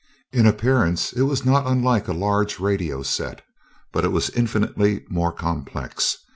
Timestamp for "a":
2.07-2.11